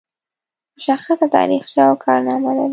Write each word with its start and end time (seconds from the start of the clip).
مشخصه 0.77 1.25
تاریخچه 1.33 1.81
او 1.87 1.93
کارنامه 2.05 2.51
لري. 2.57 2.69